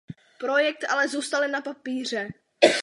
Projekt 0.37 0.85
ale 0.89 1.07
zůstal 1.07 1.41
jen 1.43 1.51
na 1.51 1.61
papíře. 1.61 2.27